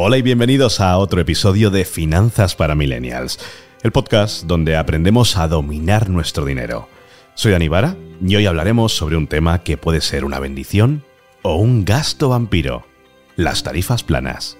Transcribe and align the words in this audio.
Hola 0.00 0.16
y 0.16 0.22
bienvenidos 0.22 0.78
a 0.78 0.96
otro 0.96 1.20
episodio 1.20 1.70
de 1.70 1.84
Finanzas 1.84 2.54
para 2.54 2.76
Millennials, 2.76 3.40
el 3.82 3.90
podcast 3.90 4.44
donde 4.44 4.76
aprendemos 4.76 5.36
a 5.36 5.48
dominar 5.48 6.08
nuestro 6.08 6.44
dinero. 6.44 6.88
Soy 7.34 7.50
Dani 7.50 7.66
Vara 7.66 7.96
y 8.24 8.36
hoy 8.36 8.46
hablaremos 8.46 8.96
sobre 8.96 9.16
un 9.16 9.26
tema 9.26 9.64
que 9.64 9.76
puede 9.76 10.00
ser 10.00 10.24
una 10.24 10.38
bendición 10.38 11.02
o 11.42 11.56
un 11.56 11.84
gasto 11.84 12.28
vampiro, 12.28 12.86
las 13.34 13.64
tarifas 13.64 14.04
planas. 14.04 14.56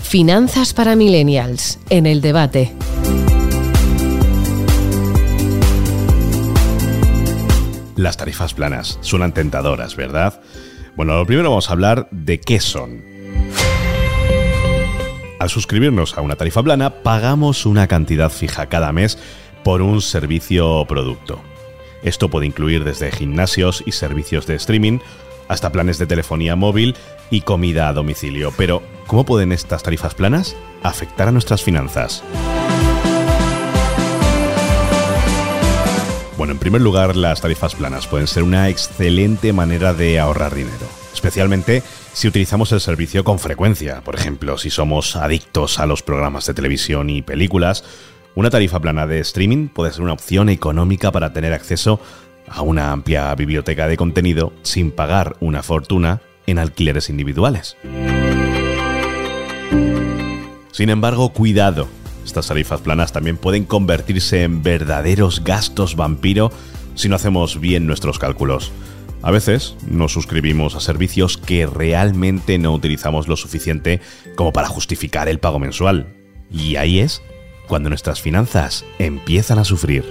Finanzas 0.00 0.72
para 0.72 0.94
Millennials, 0.94 1.80
en 1.90 2.06
el 2.06 2.20
debate. 2.20 2.72
Las 7.96 8.16
tarifas 8.16 8.54
planas 8.54 9.00
suenan 9.00 9.34
tentadoras, 9.34 9.96
¿verdad? 9.96 10.40
Bueno, 10.98 11.14
lo 11.14 11.26
primero 11.26 11.50
vamos 11.50 11.70
a 11.70 11.74
hablar 11.74 12.08
de 12.10 12.40
qué 12.40 12.58
son. 12.58 13.17
Al 15.38 15.50
suscribirnos 15.50 16.18
a 16.18 16.20
una 16.20 16.36
tarifa 16.36 16.62
plana, 16.62 16.90
pagamos 17.02 17.64
una 17.64 17.86
cantidad 17.86 18.30
fija 18.30 18.66
cada 18.66 18.92
mes 18.92 19.18
por 19.62 19.82
un 19.82 20.02
servicio 20.02 20.68
o 20.68 20.86
producto. 20.86 21.40
Esto 22.02 22.28
puede 22.28 22.46
incluir 22.46 22.84
desde 22.84 23.12
gimnasios 23.12 23.82
y 23.86 23.92
servicios 23.92 24.46
de 24.46 24.56
streaming 24.56 24.98
hasta 25.48 25.70
planes 25.70 25.98
de 25.98 26.06
telefonía 26.06 26.56
móvil 26.56 26.96
y 27.30 27.42
comida 27.42 27.88
a 27.88 27.92
domicilio. 27.92 28.52
Pero, 28.56 28.82
¿cómo 29.06 29.24
pueden 29.24 29.52
estas 29.52 29.82
tarifas 29.82 30.14
planas 30.14 30.56
afectar 30.82 31.28
a 31.28 31.32
nuestras 31.32 31.62
finanzas? 31.62 32.22
Bueno, 36.48 36.56
en 36.56 36.60
primer 36.60 36.80
lugar, 36.80 37.14
las 37.14 37.42
tarifas 37.42 37.74
planas 37.74 38.06
pueden 38.06 38.26
ser 38.26 38.42
una 38.42 38.70
excelente 38.70 39.52
manera 39.52 39.92
de 39.92 40.18
ahorrar 40.18 40.54
dinero, 40.54 40.88
especialmente 41.12 41.82
si 42.14 42.26
utilizamos 42.26 42.72
el 42.72 42.80
servicio 42.80 43.22
con 43.22 43.38
frecuencia. 43.38 44.00
Por 44.00 44.14
ejemplo, 44.14 44.56
si 44.56 44.70
somos 44.70 45.14
adictos 45.14 45.78
a 45.78 45.84
los 45.84 46.02
programas 46.02 46.46
de 46.46 46.54
televisión 46.54 47.10
y 47.10 47.20
películas, 47.20 47.84
una 48.34 48.48
tarifa 48.48 48.80
plana 48.80 49.06
de 49.06 49.20
streaming 49.20 49.68
puede 49.68 49.92
ser 49.92 50.00
una 50.00 50.14
opción 50.14 50.48
económica 50.48 51.12
para 51.12 51.34
tener 51.34 51.52
acceso 51.52 52.00
a 52.48 52.62
una 52.62 52.92
amplia 52.92 53.34
biblioteca 53.34 53.86
de 53.86 53.98
contenido 53.98 54.54
sin 54.62 54.90
pagar 54.90 55.36
una 55.40 55.62
fortuna 55.62 56.22
en 56.46 56.58
alquileres 56.58 57.10
individuales. 57.10 57.76
Sin 60.72 60.88
embargo, 60.88 61.28
cuidado, 61.34 61.88
estas 62.28 62.48
tarifas 62.48 62.80
planas 62.80 63.12
también 63.12 63.36
pueden 63.36 63.64
convertirse 63.64 64.42
en 64.42 64.62
verdaderos 64.62 65.42
gastos 65.42 65.96
vampiro 65.96 66.52
si 66.94 67.08
no 67.08 67.16
hacemos 67.16 67.58
bien 67.58 67.86
nuestros 67.86 68.18
cálculos. 68.18 68.70
A 69.22 69.30
veces 69.30 69.76
nos 69.88 70.12
suscribimos 70.12 70.74
a 70.74 70.80
servicios 70.80 71.38
que 71.38 71.66
realmente 71.66 72.58
no 72.58 72.72
utilizamos 72.72 73.28
lo 73.28 73.36
suficiente 73.36 74.00
como 74.36 74.52
para 74.52 74.68
justificar 74.68 75.28
el 75.28 75.40
pago 75.40 75.58
mensual. 75.58 76.14
Y 76.50 76.76
ahí 76.76 77.00
es 77.00 77.22
cuando 77.66 77.88
nuestras 77.88 78.20
finanzas 78.20 78.84
empiezan 78.98 79.58
a 79.58 79.64
sufrir. 79.64 80.04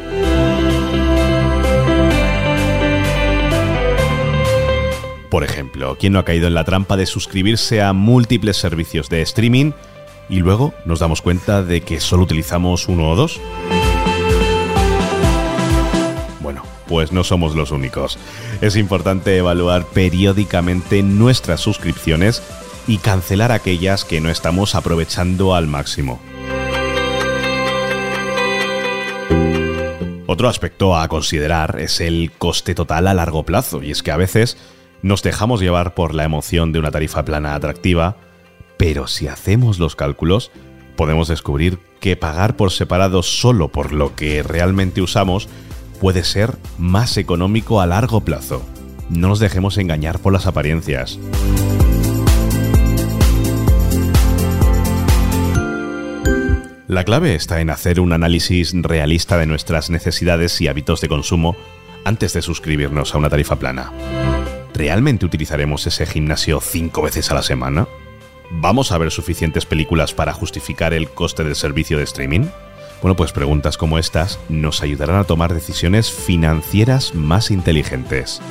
Por 5.29 5.43
ejemplo, 5.43 5.97
¿quién 5.99 6.13
no 6.13 6.19
ha 6.19 6.25
caído 6.25 6.47
en 6.47 6.53
la 6.55 6.63
trampa 6.63 6.97
de 6.97 7.05
suscribirse 7.05 7.81
a 7.81 7.93
múltiples 7.93 8.57
servicios 8.57 9.07
de 9.09 9.21
streaming 9.21 9.71
y 10.29 10.39
luego 10.39 10.73
nos 10.85 10.99
damos 10.99 11.21
cuenta 11.21 11.63
de 11.63 11.81
que 11.81 11.99
solo 11.99 12.23
utilizamos 12.23 12.87
uno 12.87 13.11
o 13.11 13.15
dos? 13.15 13.39
Bueno, 16.41 16.63
pues 16.87 17.11
no 17.11 17.23
somos 17.23 17.55
los 17.55 17.71
únicos. 17.71 18.17
Es 18.61 18.75
importante 18.75 19.37
evaluar 19.37 19.85
periódicamente 19.85 21.03
nuestras 21.03 21.61
suscripciones 21.61 22.41
y 22.87 22.97
cancelar 22.97 23.51
aquellas 23.51 24.05
que 24.05 24.21
no 24.21 24.29
estamos 24.29 24.75
aprovechando 24.75 25.55
al 25.55 25.67
máximo. 25.67 26.19
Otro 30.29 30.49
aspecto 30.49 30.97
a 30.97 31.07
considerar 31.07 31.79
es 31.79 32.01
el 32.01 32.31
coste 32.37 32.75
total 32.75 33.07
a 33.07 33.13
largo 33.13 33.43
plazo, 33.43 33.81
y 33.81 33.91
es 33.91 34.03
que 34.03 34.11
a 34.11 34.17
veces 34.17 34.57
nos 35.01 35.23
dejamos 35.23 35.61
llevar 35.61 35.93
por 35.93 36.13
la 36.13 36.25
emoción 36.25 36.73
de 36.73 36.79
una 36.79 36.91
tarifa 36.91 37.23
plana 37.23 37.55
atractiva, 37.55 38.17
pero 38.77 39.07
si 39.07 39.27
hacemos 39.27 39.79
los 39.79 39.95
cálculos, 39.95 40.51
podemos 40.95 41.27
descubrir 41.27 41.79
que 41.99 42.15
pagar 42.15 42.55
por 42.55 42.71
separado 42.71 43.23
solo 43.23 43.69
por 43.69 43.91
lo 43.91 44.15
que 44.15 44.43
realmente 44.43 45.01
usamos 45.01 45.49
puede 45.99 46.23
ser 46.23 46.57
más 46.77 47.17
económico 47.17 47.81
a 47.81 47.87
largo 47.87 48.21
plazo. 48.21 48.63
No 49.09 49.29
nos 49.29 49.39
dejemos 49.39 49.77
engañar 49.77 50.19
por 50.19 50.33
las 50.33 50.45
apariencias. 50.45 51.19
La 56.87 57.03
clave 57.03 57.35
está 57.35 57.59
en 57.59 57.69
hacer 57.69 57.99
un 57.99 58.13
análisis 58.13 58.73
realista 58.73 59.37
de 59.37 59.45
nuestras 59.45 59.89
necesidades 59.89 60.61
y 60.61 60.67
hábitos 60.67 61.01
de 61.01 61.09
consumo 61.09 61.57
antes 62.05 62.31
de 62.31 62.41
suscribirnos 62.41 63.13
a 63.13 63.17
una 63.17 63.29
tarifa 63.29 63.57
plana. 63.57 63.91
¿Realmente 64.73 65.25
utilizaremos 65.25 65.85
ese 65.85 66.05
gimnasio 66.05 66.61
cinco 66.61 67.01
veces 67.01 67.29
a 67.31 67.33
la 67.35 67.43
semana? 67.43 67.87
¿Vamos 68.49 68.91
a 68.91 68.97
ver 68.97 69.11
suficientes 69.11 69.65
películas 69.65 70.13
para 70.13 70.33
justificar 70.33 70.93
el 70.93 71.09
coste 71.09 71.43
del 71.43 71.55
servicio 71.55 71.97
de 71.97 72.05
streaming? 72.05 72.47
Bueno, 73.01 73.15
pues 73.15 73.31
preguntas 73.31 73.77
como 73.77 73.99
estas 73.99 74.39
nos 74.49 74.81
ayudarán 74.81 75.17
a 75.17 75.25
tomar 75.25 75.53
decisiones 75.53 76.11
financieras 76.11 77.13
más 77.13 77.51
inteligentes. 77.51 78.41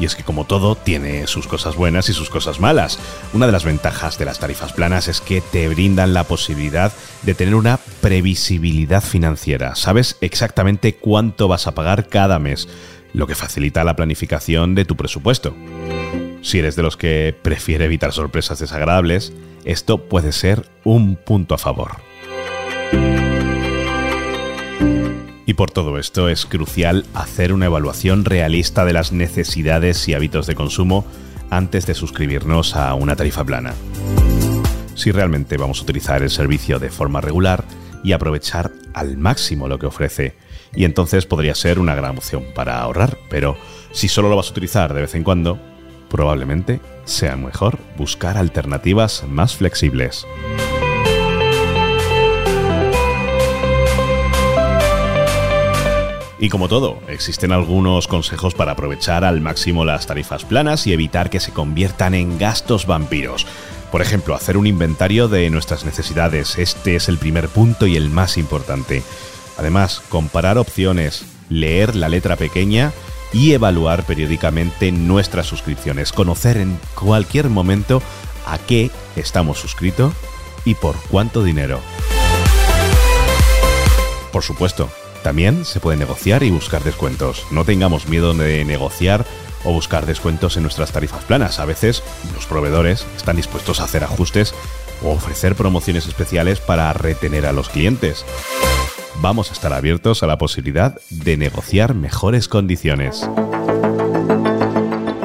Y 0.00 0.04
es 0.04 0.14
que 0.14 0.22
como 0.22 0.44
todo, 0.44 0.76
tiene 0.76 1.26
sus 1.26 1.48
cosas 1.48 1.74
buenas 1.74 2.08
y 2.08 2.12
sus 2.12 2.30
cosas 2.30 2.60
malas. 2.60 2.98
Una 3.32 3.46
de 3.46 3.52
las 3.52 3.64
ventajas 3.64 4.18
de 4.18 4.26
las 4.26 4.38
tarifas 4.38 4.72
planas 4.72 5.08
es 5.08 5.20
que 5.20 5.40
te 5.40 5.68
brindan 5.68 6.14
la 6.14 6.24
posibilidad 6.24 6.92
de 7.22 7.34
tener 7.34 7.54
una 7.54 7.78
previsibilidad 8.00 9.02
financiera. 9.02 9.74
Sabes 9.74 10.16
exactamente 10.20 10.94
cuánto 10.94 11.48
vas 11.48 11.66
a 11.66 11.74
pagar 11.74 12.08
cada 12.08 12.38
mes, 12.38 12.68
lo 13.12 13.26
que 13.26 13.34
facilita 13.34 13.82
la 13.82 13.96
planificación 13.96 14.74
de 14.76 14.84
tu 14.84 14.96
presupuesto. 14.96 15.54
Si 16.48 16.60
eres 16.60 16.76
de 16.76 16.82
los 16.82 16.96
que 16.96 17.36
prefiere 17.42 17.84
evitar 17.84 18.14
sorpresas 18.14 18.58
desagradables, 18.58 19.34
esto 19.66 20.08
puede 20.08 20.32
ser 20.32 20.64
un 20.82 21.16
punto 21.16 21.54
a 21.54 21.58
favor. 21.58 21.96
Y 25.44 25.52
por 25.52 25.70
todo 25.70 25.98
esto 25.98 26.30
es 26.30 26.46
crucial 26.46 27.04
hacer 27.12 27.52
una 27.52 27.66
evaluación 27.66 28.24
realista 28.24 28.86
de 28.86 28.94
las 28.94 29.12
necesidades 29.12 30.08
y 30.08 30.14
hábitos 30.14 30.46
de 30.46 30.54
consumo 30.54 31.04
antes 31.50 31.84
de 31.84 31.92
suscribirnos 31.92 32.76
a 32.76 32.94
una 32.94 33.14
tarifa 33.14 33.44
plana. 33.44 33.74
Si 34.94 35.12
realmente 35.12 35.58
vamos 35.58 35.80
a 35.80 35.82
utilizar 35.82 36.22
el 36.22 36.30
servicio 36.30 36.78
de 36.78 36.88
forma 36.88 37.20
regular 37.20 37.62
y 38.02 38.12
aprovechar 38.12 38.72
al 38.94 39.18
máximo 39.18 39.68
lo 39.68 39.78
que 39.78 39.84
ofrece, 39.84 40.34
y 40.74 40.86
entonces 40.86 41.26
podría 41.26 41.54
ser 41.54 41.78
una 41.78 41.94
gran 41.94 42.16
opción 42.16 42.44
para 42.54 42.80
ahorrar, 42.80 43.18
pero 43.28 43.58
si 43.92 44.08
solo 44.08 44.30
lo 44.30 44.36
vas 44.36 44.48
a 44.48 44.52
utilizar 44.52 44.94
de 44.94 45.02
vez 45.02 45.14
en 45.14 45.24
cuando, 45.24 45.60
probablemente 46.08 46.80
sea 47.04 47.36
mejor 47.36 47.78
buscar 47.96 48.36
alternativas 48.36 49.24
más 49.28 49.56
flexibles. 49.56 50.26
Y 56.40 56.50
como 56.50 56.68
todo, 56.68 57.00
existen 57.08 57.50
algunos 57.50 58.06
consejos 58.06 58.54
para 58.54 58.72
aprovechar 58.72 59.24
al 59.24 59.40
máximo 59.40 59.84
las 59.84 60.06
tarifas 60.06 60.44
planas 60.44 60.86
y 60.86 60.92
evitar 60.92 61.30
que 61.30 61.40
se 61.40 61.52
conviertan 61.52 62.14
en 62.14 62.38
gastos 62.38 62.86
vampiros. 62.86 63.46
Por 63.90 64.02
ejemplo, 64.02 64.34
hacer 64.34 64.56
un 64.56 64.66
inventario 64.66 65.26
de 65.26 65.50
nuestras 65.50 65.84
necesidades. 65.84 66.56
Este 66.58 66.94
es 66.94 67.08
el 67.08 67.18
primer 67.18 67.48
punto 67.48 67.86
y 67.86 67.96
el 67.96 68.10
más 68.10 68.38
importante. 68.38 69.02
Además, 69.56 70.00
comparar 70.08 70.58
opciones, 70.58 71.24
leer 71.48 71.96
la 71.96 72.08
letra 72.08 72.36
pequeña 72.36 72.92
y 73.32 73.52
evaluar 73.52 74.04
periódicamente 74.04 74.92
nuestras 74.92 75.46
suscripciones. 75.46 76.12
Conocer 76.12 76.56
en 76.56 76.78
cualquier 76.94 77.48
momento 77.48 78.02
a 78.46 78.58
qué 78.58 78.90
estamos 79.16 79.58
suscritos 79.58 80.12
y 80.64 80.74
por 80.74 80.96
cuánto 81.10 81.42
dinero. 81.42 81.80
Por 84.32 84.42
supuesto, 84.42 84.90
también 85.22 85.64
se 85.64 85.80
puede 85.80 85.98
negociar 85.98 86.42
y 86.42 86.50
buscar 86.50 86.84
descuentos. 86.84 87.44
No 87.50 87.64
tengamos 87.64 88.08
miedo 88.08 88.34
de 88.34 88.64
negociar 88.64 89.26
o 89.64 89.72
buscar 89.72 90.06
descuentos 90.06 90.56
en 90.56 90.62
nuestras 90.62 90.92
tarifas 90.92 91.24
planas. 91.24 91.58
A 91.58 91.64
veces 91.64 92.02
los 92.34 92.46
proveedores 92.46 93.06
están 93.16 93.36
dispuestos 93.36 93.80
a 93.80 93.84
hacer 93.84 94.04
ajustes 94.04 94.54
o 95.02 95.10
ofrecer 95.10 95.54
promociones 95.54 96.06
especiales 96.06 96.60
para 96.60 96.92
retener 96.92 97.46
a 97.46 97.52
los 97.52 97.68
clientes. 97.68 98.24
Vamos 99.20 99.50
a 99.50 99.52
estar 99.52 99.72
abiertos 99.72 100.22
a 100.22 100.28
la 100.28 100.38
posibilidad 100.38 100.96
de 101.10 101.36
negociar 101.36 101.92
mejores 101.94 102.46
condiciones. 102.46 103.28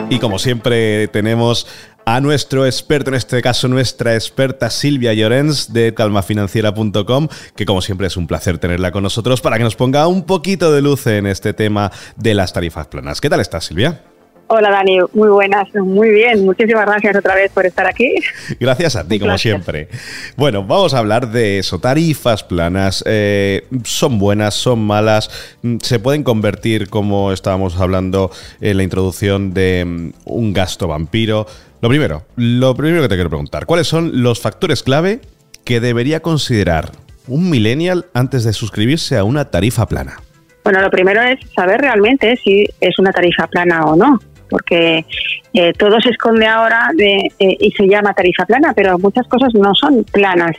Y 0.09 0.17
como 0.17 0.39
siempre 0.39 1.07
tenemos 1.09 1.67
a 2.05 2.19
nuestro 2.19 2.65
experto, 2.65 3.11
en 3.11 3.15
este 3.15 3.41
caso 3.43 3.67
nuestra 3.67 4.15
experta 4.15 4.71
Silvia 4.71 5.13
Llorens 5.13 5.73
de 5.73 5.93
calmafinanciera.com, 5.93 7.27
que 7.55 7.65
como 7.65 7.81
siempre 7.81 8.07
es 8.07 8.17
un 8.17 8.25
placer 8.25 8.57
tenerla 8.57 8.91
con 8.91 9.03
nosotros 9.03 9.41
para 9.41 9.57
que 9.57 9.63
nos 9.63 9.75
ponga 9.75 10.07
un 10.07 10.23
poquito 10.23 10.71
de 10.71 10.81
luz 10.81 11.05
en 11.05 11.27
este 11.27 11.53
tema 11.53 11.91
de 12.15 12.33
las 12.33 12.51
tarifas 12.51 12.87
planas. 12.87 13.21
¿Qué 13.21 13.29
tal 13.29 13.41
estás, 13.41 13.65
Silvia? 13.65 14.01
Hola 14.47 14.69
Dani, 14.69 14.99
muy 15.13 15.29
buenas, 15.29 15.73
muy 15.73 16.09
bien, 16.09 16.45
muchísimas 16.45 16.85
gracias 16.85 17.15
otra 17.15 17.33
vez 17.33 17.51
por 17.51 17.65
estar 17.65 17.87
aquí. 17.87 18.13
Gracias 18.59 18.95
a 18.95 19.07
ti, 19.07 19.19
como 19.19 19.37
siempre. 19.37 19.87
Bueno, 20.35 20.63
vamos 20.63 20.93
a 20.93 20.99
hablar 20.99 21.31
de 21.31 21.59
eso, 21.59 21.79
tarifas 21.79 22.43
planas, 22.43 23.03
eh, 23.07 23.65
son 23.85 24.19
buenas, 24.19 24.53
son 24.53 24.79
malas, 24.85 25.29
mm, 25.61 25.77
se 25.81 25.97
pueden 25.99 26.23
convertir, 26.23 26.89
como 26.89 27.31
estábamos 27.31 27.79
hablando 27.79 28.31
en 28.59 28.77
la 28.77 28.83
introducción, 28.83 29.53
de 29.53 29.85
mm, 29.85 30.11
un 30.25 30.53
gasto 30.53 30.87
vampiro. 30.87 31.47
Lo 31.81 31.89
primero, 31.89 32.23
lo 32.35 32.75
primero 32.75 33.01
que 33.01 33.09
te 33.09 33.15
quiero 33.15 33.29
preguntar, 33.29 33.65
¿cuáles 33.65 33.87
son 33.87 34.23
los 34.23 34.39
factores 34.41 34.83
clave 34.83 35.21
que 35.63 35.79
debería 35.79 36.21
considerar 36.21 36.91
un 37.27 37.49
millennial 37.49 38.05
antes 38.13 38.43
de 38.43 38.51
suscribirse 38.51 39.17
a 39.17 39.23
una 39.23 39.49
tarifa 39.49 39.87
plana? 39.87 40.17
Bueno, 40.65 40.81
lo 40.81 40.91
primero 40.91 41.21
es 41.21 41.39
saber 41.55 41.81
realmente 41.81 42.37
si 42.43 42.65
es 42.79 42.99
una 42.99 43.11
tarifa 43.11 43.47
plana 43.47 43.85
o 43.85 43.95
no 43.95 44.19
porque 44.53 45.03
eh, 45.51 45.73
todo 45.73 45.99
se 45.99 46.09
esconde 46.09 46.45
ahora 46.45 46.91
de, 46.93 47.31
eh, 47.39 47.57
y 47.59 47.71
se 47.71 47.87
llama 47.87 48.13
tarifa 48.13 48.45
plana, 48.45 48.71
pero 48.75 48.99
muchas 48.99 49.27
cosas 49.27 49.51
no 49.55 49.73
son 49.73 50.03
planas 50.03 50.55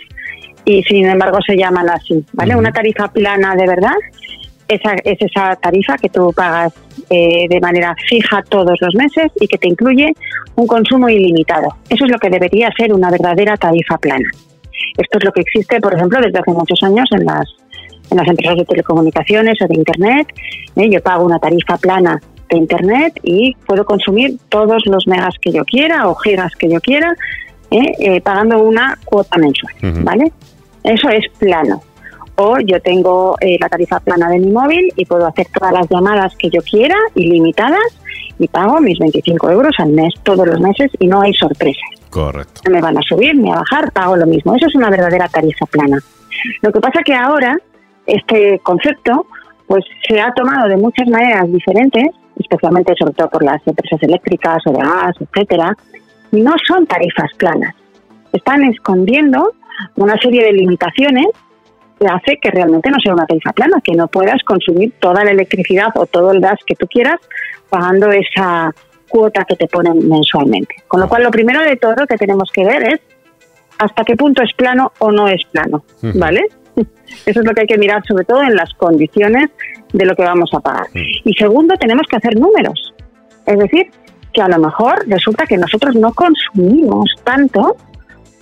y 0.64 0.82
sin 0.82 1.06
embargo 1.06 1.38
se 1.46 1.56
llaman 1.56 1.88
así, 1.88 2.24
¿vale? 2.32 2.56
Una 2.56 2.72
tarifa 2.72 3.06
plana 3.12 3.54
de 3.54 3.68
verdad 3.68 3.94
esa, 4.66 4.94
es 5.04 5.16
esa 5.20 5.54
tarifa 5.54 5.96
que 5.96 6.08
tú 6.08 6.32
pagas 6.34 6.72
eh, 7.08 7.46
de 7.48 7.60
manera 7.60 7.94
fija 8.08 8.42
todos 8.48 8.76
los 8.80 8.94
meses 8.96 9.30
y 9.40 9.46
que 9.46 9.58
te 9.58 9.68
incluye 9.68 10.12
un 10.56 10.66
consumo 10.66 11.08
ilimitado. 11.08 11.68
Eso 11.88 12.06
es 12.06 12.10
lo 12.10 12.18
que 12.18 12.30
debería 12.30 12.70
ser 12.76 12.92
una 12.92 13.12
verdadera 13.12 13.56
tarifa 13.56 13.96
plana. 13.98 14.28
Esto 14.98 15.18
es 15.18 15.24
lo 15.24 15.30
que 15.30 15.42
existe, 15.42 15.80
por 15.80 15.94
ejemplo, 15.94 16.18
desde 16.20 16.40
hace 16.40 16.50
muchos 16.50 16.82
años 16.82 17.08
en 17.12 17.26
las, 17.26 17.46
en 18.10 18.16
las 18.16 18.26
empresas 18.26 18.56
de 18.56 18.64
telecomunicaciones 18.64 19.54
o 19.62 19.68
de 19.68 19.74
Internet. 19.76 20.26
Yo 20.74 21.00
pago 21.00 21.24
una 21.24 21.38
tarifa 21.38 21.76
plana 21.76 22.20
de 22.50 22.58
Internet 22.58 23.18
y 23.22 23.54
puedo 23.66 23.84
consumir 23.84 24.38
todos 24.48 24.82
los 24.86 25.06
megas 25.06 25.34
que 25.40 25.52
yo 25.52 25.64
quiera 25.64 26.08
o 26.08 26.14
gigas 26.14 26.52
que 26.56 26.70
yo 26.70 26.80
quiera 26.80 27.14
¿eh? 27.70 27.92
Eh, 27.98 28.20
pagando 28.20 28.62
una 28.62 28.98
cuota 29.04 29.38
mensual, 29.38 29.74
¿vale? 30.02 30.32
Eso 30.82 31.08
es 31.08 31.24
plano. 31.38 31.82
O 32.36 32.58
yo 32.58 32.80
tengo 32.80 33.36
eh, 33.40 33.56
la 33.60 33.68
tarifa 33.68 34.00
plana 34.00 34.28
de 34.28 34.38
mi 34.38 34.50
móvil 34.50 34.92
y 34.96 35.04
puedo 35.04 35.26
hacer 35.26 35.46
todas 35.56 35.72
las 35.72 35.88
llamadas 35.88 36.34
que 36.36 36.50
yo 36.50 36.60
quiera, 36.62 36.96
ilimitadas, 37.14 38.00
y 38.38 38.48
pago 38.48 38.80
mis 38.80 38.98
25 38.98 39.50
euros 39.50 39.72
al 39.78 39.90
mes, 39.90 40.12
todos 40.24 40.46
los 40.46 40.60
meses, 40.60 40.90
y 40.98 41.06
no 41.06 41.20
hay 41.20 41.32
sorpresas. 41.34 41.84
Correcto. 42.10 42.62
Me 42.70 42.80
van 42.80 42.98
a 42.98 43.02
subir, 43.02 43.36
me 43.36 43.52
a 43.52 43.56
bajar, 43.56 43.92
pago 43.92 44.16
lo 44.16 44.26
mismo. 44.26 44.54
Eso 44.56 44.66
es 44.66 44.74
una 44.74 44.90
verdadera 44.90 45.28
tarifa 45.28 45.66
plana. 45.66 45.98
Lo 46.62 46.72
que 46.72 46.80
pasa 46.80 47.02
que 47.04 47.14
ahora 47.14 47.56
este 48.06 48.58
concepto 48.62 49.26
pues 49.66 49.84
se 50.06 50.20
ha 50.20 50.32
tomado 50.34 50.68
de 50.68 50.76
muchas 50.76 51.08
maneras 51.08 51.50
diferentes 51.50 52.04
especialmente 52.44 52.94
sobre 52.98 53.14
todo 53.14 53.28
por 53.28 53.44
las 53.44 53.66
empresas 53.66 54.02
eléctricas 54.02 54.58
o 54.66 54.72
de 54.72 54.78
gas, 54.78 55.16
etcétera, 55.20 55.76
no 56.32 56.54
son 56.66 56.86
tarifas 56.86 57.30
planas. 57.36 57.74
Están 58.32 58.64
escondiendo 58.64 59.52
una 59.96 60.16
serie 60.18 60.44
de 60.44 60.52
limitaciones 60.52 61.26
que 61.98 62.06
hace 62.06 62.38
que 62.40 62.50
realmente 62.50 62.90
no 62.90 62.98
sea 63.02 63.14
una 63.14 63.26
tarifa 63.26 63.52
plana, 63.52 63.80
que 63.82 63.92
no 63.92 64.08
puedas 64.08 64.42
consumir 64.44 64.92
toda 64.98 65.24
la 65.24 65.30
electricidad 65.30 65.88
o 65.94 66.06
todo 66.06 66.32
el 66.32 66.40
gas 66.40 66.58
que 66.66 66.74
tú 66.74 66.86
quieras 66.86 67.20
pagando 67.70 68.10
esa 68.10 68.72
cuota 69.08 69.44
que 69.44 69.56
te 69.56 69.68
ponen 69.68 70.08
mensualmente. 70.08 70.76
Con 70.88 71.00
lo 71.00 71.08
cual, 71.08 71.22
lo 71.22 71.30
primero 71.30 71.60
de 71.60 71.76
todo 71.76 72.06
que 72.08 72.16
tenemos 72.16 72.50
que 72.52 72.64
ver 72.64 72.82
es 72.94 73.00
hasta 73.78 74.04
qué 74.04 74.16
punto 74.16 74.42
es 74.42 74.52
plano 74.54 74.92
o 74.98 75.10
no 75.12 75.28
es 75.28 75.44
plano, 75.52 75.84
¿vale? 76.14 76.46
Eso 77.26 77.40
es 77.40 77.46
lo 77.46 77.52
que 77.52 77.62
hay 77.62 77.66
que 77.66 77.78
mirar, 77.78 78.02
sobre 78.06 78.24
todo 78.24 78.42
en 78.42 78.54
las 78.54 78.72
condiciones 78.74 79.50
de 79.92 80.04
lo 80.04 80.14
que 80.16 80.22
vamos 80.22 80.50
a 80.52 80.60
pagar. 80.60 80.86
Y 80.92 81.32
segundo, 81.34 81.74
tenemos 81.76 82.06
que 82.08 82.16
hacer 82.16 82.38
números. 82.38 82.94
Es 83.46 83.58
decir, 83.58 83.86
que 84.32 84.42
a 84.42 84.48
lo 84.48 84.58
mejor 84.58 85.04
resulta 85.06 85.46
que 85.46 85.56
nosotros 85.56 85.94
no 85.94 86.12
consumimos 86.12 87.08
tanto 87.22 87.76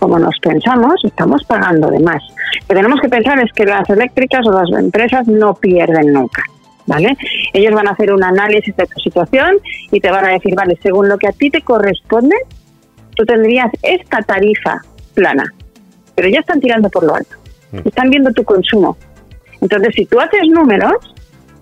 como 0.03 0.19
nos 0.19 0.37
pensamos, 0.41 0.95
estamos 1.05 1.45
pagando 1.45 1.89
de 1.89 2.01
más. 2.01 2.21
Lo 2.63 2.67
que 2.67 2.75
tenemos 2.75 3.01
que 3.01 3.09
pensar 3.09 3.39
es 3.39 3.53
que 3.53 3.65
las 3.65 3.89
eléctricas 3.89 4.45
o 4.49 4.51
las 4.51 4.69
empresas 4.77 5.29
no 5.29 5.55
pierden 5.55 6.13
nunca. 6.13 6.43
¿Vale? 6.87 7.17
Ellos 7.53 7.73
van 7.73 7.87
a 7.87 7.93
hacer 7.93 8.13
un 8.13 8.25
análisis 8.25 8.75
de 8.75 8.85
tu 8.87 8.99
situación 8.99 9.59
y 9.93 10.01
te 10.01 10.11
van 10.11 10.25
a 10.25 10.31
decir, 10.31 10.57
vale, 10.57 10.77
según 10.83 11.09
lo 11.09 11.17
que 11.17 11.29
a 11.29 11.33
ti 11.33 11.51
te 11.51 11.63
corresponde, 11.63 12.35
tú 13.15 13.25
tendrías 13.25 13.71
esta 13.83 14.19
tarifa 14.23 14.81
plana, 15.15 15.45
pero 16.17 16.29
ya 16.29 16.41
están 16.41 16.61
tirando 16.61 16.91
por 16.91 17.05
lo 17.05 17.15
alto. 17.15 17.37
Están 17.85 18.11
viendo 18.11 18.33
tu 18.33 18.45
consumo. 18.45 18.97
Entonces, 19.61 19.95
si 19.95 20.07
tú 20.07 20.21
haces 20.21 20.43
números, 20.49 20.93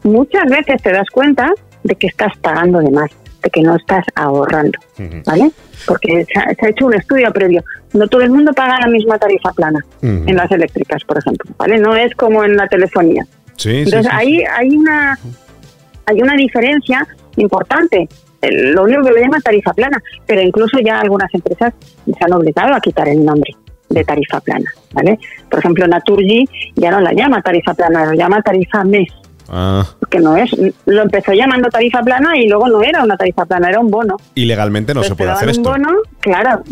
muchas 0.02 0.44
veces 0.46 0.82
te 0.82 0.92
das 0.92 1.08
cuenta 1.10 1.52
de 1.84 1.94
que 1.94 2.06
estás 2.06 2.36
pagando 2.38 2.80
de 2.80 2.90
más, 2.90 3.10
de 3.42 3.50
que 3.50 3.62
no 3.62 3.76
estás 3.76 4.04
ahorrando, 4.14 4.78
¿vale? 5.26 5.50
Porque 5.86 6.24
se 6.24 6.38
ha, 6.38 6.68
hecho 6.68 6.86
un 6.86 6.94
estudio 6.94 7.32
previo. 7.32 7.62
No 7.92 8.06
todo 8.08 8.22
el 8.22 8.30
mundo 8.30 8.52
paga 8.52 8.78
la 8.80 8.88
misma 8.88 9.18
tarifa 9.18 9.52
plana 9.52 9.84
en 10.02 10.36
las 10.36 10.50
eléctricas, 10.50 11.02
por 11.04 11.18
ejemplo, 11.18 11.50
¿vale? 11.58 11.78
No 11.78 11.94
es 11.94 12.14
como 12.14 12.44
en 12.44 12.56
la 12.56 12.66
telefonía. 12.68 13.26
Entonces, 13.64 14.08
ahí 14.10 14.42
hay 14.50 14.76
una 14.76 15.18
hay 16.06 16.22
una 16.22 16.34
diferencia 16.34 17.06
importante. 17.36 18.08
Lo 18.42 18.84
único 18.84 19.02
que 19.04 19.12
le 19.12 19.20
llama 19.20 19.40
tarifa 19.40 19.74
plana, 19.74 20.02
pero 20.26 20.40
incluso 20.40 20.78
ya 20.78 21.00
algunas 21.00 21.32
empresas 21.34 21.74
se 22.06 22.24
han 22.24 22.32
obligado 22.32 22.74
a 22.74 22.80
quitar 22.80 23.06
el 23.08 23.24
nombre 23.24 23.54
de 23.90 24.04
tarifa 24.04 24.40
plana, 24.40 24.70
¿vale? 24.92 25.18
Por 25.50 25.58
ejemplo, 25.58 25.86
Naturgy 25.86 26.48
ya 26.76 26.90
no 26.90 27.00
la 27.00 27.12
llama 27.12 27.42
tarifa 27.42 27.74
plana, 27.74 28.06
lo 28.06 28.14
llama 28.14 28.40
tarifa 28.40 28.84
mes. 28.84 29.08
Ah. 29.52 29.84
Que 30.08 30.20
no 30.20 30.36
es, 30.36 30.50
lo 30.86 31.02
empezó 31.02 31.32
llamando 31.32 31.68
tarifa 31.68 32.00
plana 32.02 32.38
y 32.38 32.48
luego 32.48 32.68
no 32.68 32.82
era 32.82 33.02
una 33.02 33.16
tarifa 33.16 33.44
plana, 33.44 33.68
era 33.68 33.80
un 33.80 33.90
bono. 33.90 34.16
Y 34.36 34.44
legalmente 34.44 34.94
no 34.94 35.02
se 35.02 35.16
puede 35.16 35.32
hacer 35.32 35.48
esto. 35.50 35.68
Un 35.68 35.82
bono, 35.82 35.98
claro, 36.20 36.62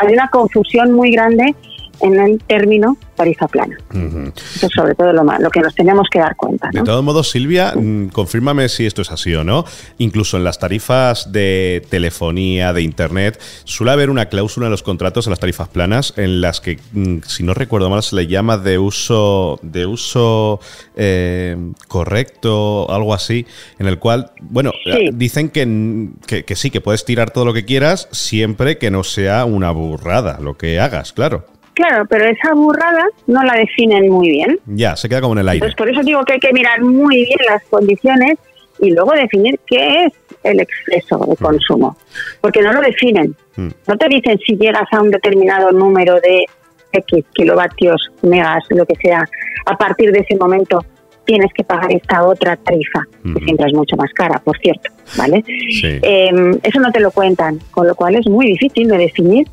hay 0.00 0.12
una 0.12 0.28
confusión 0.28 0.92
muy 0.92 1.10
grande 1.10 1.56
en 2.00 2.18
el 2.18 2.42
término 2.46 2.96
tarifa 3.14 3.48
plana. 3.48 3.76
Eso 3.92 4.66
es 4.66 4.72
sobre 4.74 4.94
todo 4.94 5.12
lo, 5.12 5.24
más, 5.24 5.40
lo 5.40 5.50
que 5.50 5.60
nos 5.60 5.74
tenemos 5.74 6.08
que 6.10 6.20
dar 6.20 6.34
cuenta. 6.36 6.70
De 6.72 6.82
todos 6.82 7.04
modos, 7.04 7.30
Silvia, 7.30 7.74
mm, 7.76 8.08
confírmame 8.08 8.68
si 8.68 8.86
esto 8.86 9.02
es 9.02 9.10
así 9.10 9.34
o 9.34 9.44
no. 9.44 9.64
Incluso 9.98 10.38
en 10.38 10.44
las 10.44 10.58
tarifas 10.58 11.30
de 11.30 11.84
telefonía, 11.90 12.72
de 12.72 12.82
internet, 12.82 13.40
suele 13.64 13.92
haber 13.92 14.08
una 14.08 14.26
cláusula 14.26 14.66
en 14.66 14.70
los 14.70 14.82
contratos 14.82 15.26
de 15.26 15.30
las 15.30 15.40
tarifas 15.40 15.68
planas 15.68 16.14
en 16.16 16.40
las 16.40 16.60
que, 16.60 16.78
mm, 16.92 17.18
si 17.26 17.42
no 17.42 17.52
recuerdo 17.52 17.90
mal, 17.90 18.02
se 18.02 18.16
le 18.16 18.26
llama 18.26 18.56
de 18.56 18.78
uso, 18.78 19.58
de 19.62 19.84
uso 19.84 20.60
eh, 20.96 21.56
correcto, 21.88 22.90
algo 22.90 23.12
así, 23.12 23.46
en 23.78 23.86
el 23.86 23.98
cual, 23.98 24.32
bueno, 24.40 24.72
dicen 25.12 25.50
que, 25.50 26.42
que 26.44 26.56
sí, 26.56 26.70
que 26.70 26.80
puedes 26.80 27.04
tirar 27.04 27.30
todo 27.30 27.44
lo 27.44 27.52
que 27.52 27.64
quieras 27.64 28.08
siempre 28.12 28.78
que 28.78 28.90
no 28.90 29.04
sea 29.04 29.44
una 29.44 29.70
burrada 29.70 30.38
lo 30.40 30.56
que 30.56 30.80
hagas, 30.80 31.12
claro. 31.12 31.44
Claro, 31.80 32.04
pero 32.10 32.26
esa 32.26 32.52
burrada 32.52 33.06
no 33.26 33.42
la 33.42 33.54
definen 33.54 34.10
muy 34.10 34.28
bien. 34.28 34.58
Ya, 34.66 34.96
se 34.96 35.08
queda 35.08 35.22
como 35.22 35.32
en 35.32 35.38
el 35.38 35.48
aire. 35.48 35.64
Pues 35.64 35.74
por 35.74 35.88
eso 35.88 36.02
digo 36.02 36.22
que 36.24 36.34
hay 36.34 36.38
que 36.38 36.52
mirar 36.52 36.82
muy 36.82 37.24
bien 37.24 37.38
las 37.48 37.64
condiciones 37.70 38.38
y 38.80 38.90
luego 38.90 39.12
definir 39.12 39.58
qué 39.66 40.04
es 40.04 40.12
el 40.42 40.60
exceso 40.60 41.16
de 41.24 41.32
mm. 41.32 41.36
consumo, 41.36 41.96
porque 42.42 42.60
no 42.60 42.74
lo 42.74 42.82
definen. 42.82 43.34
Mm. 43.56 43.68
No 43.88 43.96
te 43.96 44.08
dicen 44.08 44.38
si 44.44 44.56
llegas 44.56 44.84
a 44.92 45.00
un 45.00 45.10
determinado 45.10 45.72
número 45.72 46.16
de 46.16 46.44
X 46.92 47.24
kilovatios, 47.32 48.10
megas, 48.20 48.62
lo 48.68 48.84
que 48.84 48.96
sea, 48.96 49.26
a 49.64 49.78
partir 49.78 50.12
de 50.12 50.18
ese 50.20 50.36
momento 50.36 50.84
tienes 51.24 51.50
que 51.54 51.64
pagar 51.64 51.90
esta 51.92 52.26
otra 52.26 52.56
tarifa, 52.56 53.04
que 53.22 53.42
siempre 53.42 53.68
es 53.68 53.74
mucho 53.74 53.96
más 53.96 54.12
cara, 54.12 54.38
por 54.44 54.58
cierto, 54.58 54.90
¿vale? 55.16 55.42
Em, 56.02 56.58
eso 56.62 56.78
no 56.78 56.92
te 56.92 57.00
lo 57.00 57.10
cuentan, 57.10 57.58
con 57.70 57.86
lo 57.86 57.94
cual 57.94 58.16
es 58.16 58.26
muy 58.26 58.48
difícil 58.48 58.88
de 58.88 58.98
definir 58.98 59.46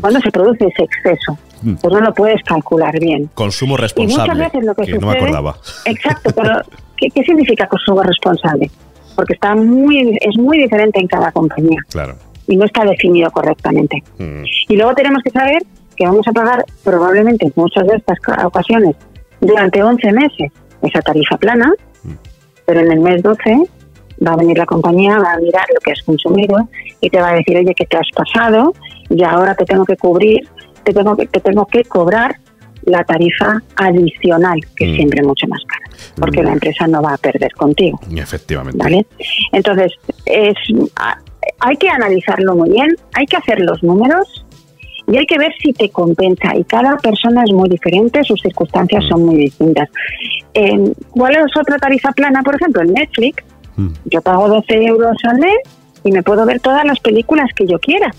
cuándo 0.00 0.18
se 0.20 0.32
produce 0.32 0.66
ese 0.66 0.82
exceso. 0.82 1.38
Pues 1.62 1.92
no 1.92 2.00
lo 2.00 2.14
puedes 2.14 2.42
calcular 2.42 2.98
bien. 2.98 3.30
Consumo 3.34 3.76
responsable. 3.76 4.32
muchas 4.32 4.52
veces 4.52 4.64
lo 4.64 4.74
que, 4.74 4.98
no 4.98 5.06
me 5.08 5.18
acordaba. 5.18 5.56
Exacto, 5.84 6.30
pero 6.34 6.60
¿qué, 6.96 7.22
significa 7.22 7.66
consumo 7.66 8.02
responsable? 8.02 8.70
Porque 9.14 9.34
está 9.34 9.54
muy, 9.54 10.16
es 10.20 10.38
muy 10.38 10.58
diferente 10.58 11.00
en 11.00 11.06
cada 11.06 11.30
compañía. 11.32 11.80
Claro. 11.90 12.14
Y 12.46 12.56
no 12.56 12.64
está 12.64 12.84
definido 12.84 13.30
correctamente. 13.30 14.02
Mm. 14.18 14.44
Y 14.68 14.76
luego 14.76 14.94
tenemos 14.94 15.22
que 15.22 15.30
saber 15.30 15.62
que 15.96 16.06
vamos 16.06 16.26
a 16.26 16.32
pagar 16.32 16.64
probablemente 16.82 17.46
en 17.46 17.52
muchas 17.54 17.86
de 17.86 17.96
estas 17.96 18.18
ocasiones 18.44 18.96
durante 19.40 19.82
11 19.82 20.12
meses 20.12 20.52
esa 20.82 21.02
tarifa 21.02 21.36
plana, 21.36 21.72
mm. 22.02 22.12
pero 22.64 22.80
en 22.80 22.92
el 22.92 23.00
mes 23.00 23.22
12 23.22 23.68
va 24.26 24.32
a 24.32 24.36
venir 24.36 24.58
la 24.58 24.66
compañía, 24.66 25.18
va 25.18 25.32
a 25.32 25.38
mirar 25.38 25.66
lo 25.74 25.80
que 25.80 25.92
has 25.92 26.02
consumido 26.02 26.68
y 27.00 27.10
te 27.10 27.20
va 27.20 27.30
a 27.30 27.34
decir, 27.34 27.56
oye, 27.56 27.74
¿qué 27.74 27.86
te 27.86 27.96
has 27.96 28.08
pasado? 28.14 28.72
Y 29.08 29.22
ahora 29.24 29.54
te 29.54 29.64
tengo 29.64 29.84
que 29.84 29.96
cubrir 29.96 30.48
te 30.92 30.98
tengo 30.98 31.16
que, 31.16 31.26
tengo 31.26 31.66
que 31.66 31.84
cobrar 31.84 32.36
la 32.84 33.04
tarifa 33.04 33.60
adicional, 33.76 34.60
que 34.76 34.84
es 34.86 34.92
mm. 34.92 34.96
siempre 34.96 35.22
mucho 35.22 35.46
más 35.48 35.60
cara, 35.66 35.84
porque 36.16 36.42
la 36.42 36.50
mm. 36.50 36.54
empresa 36.54 36.86
no 36.86 37.02
va 37.02 37.14
a 37.14 37.18
perder 37.18 37.52
contigo. 37.52 38.00
Efectivamente. 38.16 38.78
¿Vale? 38.78 39.06
Entonces, 39.52 39.92
es, 40.26 40.54
hay 41.60 41.76
que 41.76 41.88
analizarlo 41.88 42.54
muy 42.54 42.70
bien, 42.70 42.88
hay 43.14 43.26
que 43.26 43.36
hacer 43.36 43.60
los 43.60 43.82
números 43.82 44.44
y 45.06 45.16
hay 45.16 45.26
que 45.26 45.38
ver 45.38 45.52
si 45.62 45.72
te 45.72 45.90
compensa. 45.90 46.56
Y 46.56 46.64
cada 46.64 46.96
persona 46.98 47.42
es 47.44 47.52
muy 47.52 47.68
diferente, 47.68 48.22
sus 48.24 48.40
circunstancias 48.40 49.04
mm. 49.04 49.08
son 49.08 49.26
muy 49.26 49.36
distintas. 49.36 49.88
¿Cuál 51.10 51.36
es 51.36 51.56
otra 51.58 51.78
tarifa 51.78 52.12
plana? 52.12 52.42
Por 52.42 52.56
ejemplo, 52.56 52.82
en 52.82 52.92
Netflix, 52.92 53.44
yo 54.04 54.20
pago 54.20 54.48
12 54.48 54.74
euros 54.84 55.16
al 55.24 55.38
mes 55.38 55.56
y 56.04 56.12
me 56.12 56.22
puedo 56.22 56.44
ver 56.44 56.60
todas 56.60 56.84
las 56.84 56.98
películas 57.00 57.48
que 57.54 57.66
yo 57.66 57.78
quiera. 57.78 58.12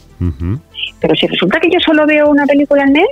Pero 0.99 1.15
si 1.15 1.27
resulta 1.27 1.59
que 1.59 1.69
yo 1.69 1.79
solo 1.79 2.05
veo 2.05 2.29
una 2.29 2.45
película 2.45 2.83
al 2.83 2.91
mes, 2.91 3.07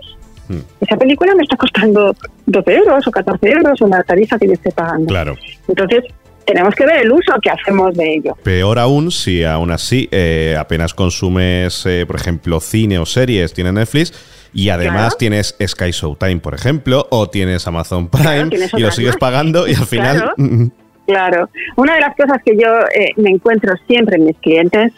mm. 0.48 0.60
esa 0.82 0.98
película 0.98 1.34
me 1.36 1.44
está 1.44 1.58
costando 1.58 2.16
12 2.46 2.76
euros 2.76 3.08
o 3.08 3.12
14 3.12 3.50
euros 3.50 3.82
o 3.82 3.88
la 3.88 4.04
tarifa 4.04 4.38
que 4.38 4.48
yo 4.48 4.54
esté 4.54 4.72
pagando. 4.72 5.08
Claro. 5.08 5.36
Entonces, 5.68 6.04
tenemos 6.46 6.74
que 6.74 6.86
ver 6.86 7.02
el 7.02 7.12
uso 7.12 7.34
que 7.42 7.52
hacemos 7.52 7.96
de 7.96 8.16
ello. 8.16 8.36
Peor 8.44 8.80
aún 8.80 9.12
si 9.12 9.44
aún 9.44 9.70
así 9.70 10.10
eh, 10.12 10.56
apenas 10.58 10.96
consumes, 10.96 11.86
eh, 11.86 12.06
por 12.08 12.16
ejemplo, 12.16 12.60
cine 12.60 12.98
o 12.98 13.06
series, 13.06 13.54
tienes 13.54 13.74
Netflix 13.74 14.14
y 14.52 14.70
además 14.70 15.16
tienes 15.18 15.56
Sky 15.64 15.92
Showtime, 15.92 16.38
por 16.38 16.56
ejemplo, 16.56 17.06
o 17.12 17.30
tienes 17.30 17.68
Amazon 17.68 18.10
Prime 18.10 18.50
y 18.76 18.82
lo 18.82 18.92
sigues 18.92 19.16
pagando 19.18 19.68
y 19.68 19.76
al 19.76 19.86
final... 19.86 20.34
Claro. 21.06 21.50
Una 21.76 21.96
de 21.96 22.02
las 22.02 22.16
cosas 22.16 22.38
que 22.46 22.56
yo 22.56 22.68
eh, 22.94 23.14
me 23.16 23.32
encuentro 23.32 23.74
siempre 23.88 24.18
en 24.18 24.26
mis 24.26 24.38
clientes 24.38 24.94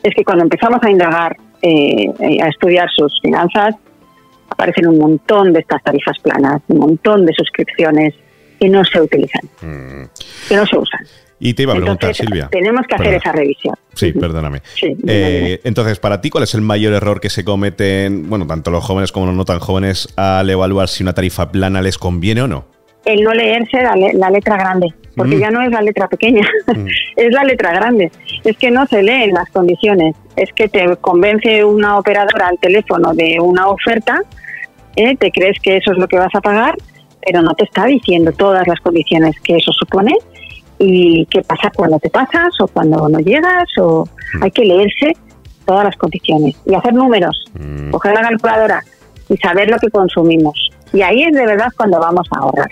es 0.00 0.14
que 0.14 0.22
cuando 0.22 0.44
empezamos 0.44 0.80
a 0.80 0.88
indagar, 0.88 1.36
a 1.62 2.48
estudiar 2.48 2.88
sus 2.90 3.20
finanzas, 3.20 3.74
aparecen 4.48 4.88
un 4.88 4.98
montón 4.98 5.52
de 5.52 5.60
estas 5.60 5.82
tarifas 5.82 6.18
planas, 6.18 6.60
un 6.68 6.78
montón 6.78 7.26
de 7.26 7.32
suscripciones, 7.32 8.14
que 8.60 8.68
no 8.68 8.84
se 8.84 9.00
utilizan, 9.00 9.42
mm. 9.62 10.04
que 10.48 10.56
no 10.56 10.66
se 10.66 10.76
usan. 10.76 11.00
Y 11.42 11.54
te 11.54 11.62
iba 11.62 11.72
a 11.72 11.76
preguntar, 11.76 12.14
Silvia. 12.14 12.48
Tenemos 12.52 12.86
que 12.86 12.94
hacer 12.94 13.14
esa 13.14 13.32
revisión. 13.32 13.74
Sí, 13.94 14.12
perdóname. 14.12 14.60
Eh, 15.06 15.58
entonces, 15.64 15.98
para 15.98 16.20
ti, 16.20 16.28
¿cuál 16.28 16.44
es 16.44 16.54
el 16.54 16.60
mayor 16.60 16.92
error 16.92 17.18
que 17.18 17.30
se 17.30 17.44
cometen, 17.44 18.28
bueno, 18.28 18.46
tanto 18.46 18.70
los 18.70 18.84
jóvenes 18.84 19.10
como 19.10 19.24
los 19.24 19.34
no 19.34 19.46
tan 19.46 19.58
jóvenes, 19.58 20.12
al 20.16 20.50
evaluar 20.50 20.88
si 20.88 21.02
una 21.02 21.14
tarifa 21.14 21.50
plana 21.50 21.80
les 21.80 21.96
conviene 21.96 22.42
o 22.42 22.46
no? 22.46 22.66
El 23.04 23.22
no 23.22 23.32
leerse 23.32 23.78
la, 23.82 24.30
letra 24.30 24.56
grande, 24.56 24.88
porque 25.16 25.36
mm. 25.36 25.40
ya 25.40 25.50
no 25.50 25.62
es 25.62 25.70
la 25.70 25.80
letra 25.80 26.08
pequeña, 26.08 26.46
mm. 26.66 26.86
es 27.16 27.32
la 27.32 27.44
letra 27.44 27.72
grande. 27.72 28.10
Es 28.44 28.56
que 28.58 28.70
no 28.70 28.86
se 28.86 29.02
leen 29.02 29.32
las 29.32 29.48
condiciones. 29.50 30.16
Es 30.36 30.52
que 30.52 30.68
te 30.68 30.96
convence 30.96 31.64
una 31.64 31.98
operadora 31.98 32.48
al 32.48 32.58
teléfono 32.58 33.14
de 33.14 33.38
una 33.40 33.68
oferta, 33.68 34.22
¿eh? 34.96 35.16
te 35.16 35.30
crees 35.30 35.58
que 35.60 35.78
eso 35.78 35.92
es 35.92 35.98
lo 35.98 36.08
que 36.08 36.18
vas 36.18 36.34
a 36.34 36.40
pagar 36.40 36.74
pero 37.24 37.42
no 37.42 37.54
te 37.54 37.64
está 37.64 37.86
diciendo 37.86 38.32
todas 38.32 38.66
las 38.66 38.80
condiciones 38.80 39.38
que 39.42 39.56
eso 39.56 39.72
supone 39.72 40.14
y 40.78 41.26
qué 41.26 41.42
pasa 41.42 41.70
cuando 41.74 41.98
te 41.98 42.08
pasas 42.08 42.48
o 42.60 42.66
cuando 42.68 43.08
no 43.08 43.18
llegas 43.18 43.68
o 43.78 44.06
mm. 44.34 44.42
hay 44.42 44.50
que 44.50 44.64
leerse 44.64 45.12
todas 45.66 45.84
las 45.84 45.96
condiciones 45.96 46.56
y 46.66 46.74
hacer 46.74 46.94
números, 46.94 47.44
coger 47.90 48.14
la 48.14 48.22
calculadora 48.22 48.82
y 49.28 49.36
saber 49.36 49.70
lo 49.70 49.78
que 49.78 49.88
consumimos. 49.88 50.70
Y 50.92 51.02
ahí 51.02 51.22
es 51.22 51.32
de 51.32 51.46
verdad 51.46 51.68
cuando 51.76 52.00
vamos 52.00 52.26
a 52.32 52.38
ahorrar. 52.38 52.70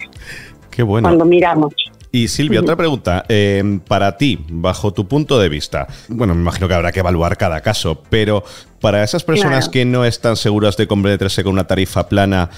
Qué 0.71 0.83
bueno. 0.83 1.09
Cuando 1.09 1.25
miramos. 1.25 1.75
Y 2.11 2.29
Silvia, 2.29 2.61
otra 2.61 2.75
pregunta. 2.75 3.25
Eh, 3.29 3.81
para 3.87 4.17
ti, 4.17 4.39
bajo 4.49 4.93
tu 4.93 5.07
punto 5.07 5.39
de 5.39 5.49
vista, 5.49 5.87
bueno, 6.09 6.35
me 6.35 6.41
imagino 6.41 6.67
que 6.67 6.75
habrá 6.75 6.91
que 6.91 7.01
evaluar 7.01 7.37
cada 7.37 7.61
caso, 7.61 8.03
pero 8.09 8.45
para 8.81 9.05
esas 9.05 9.25
personas 9.25 9.69
que 9.69 9.85
no 9.85 10.05
están 10.05 10.37
seguras 10.37 10.77
de 10.77 10.87
comprometerse 10.87 11.45
con 11.45 11.53
una 11.53 11.67
tarifa 11.67 12.09
plana, 12.09 12.51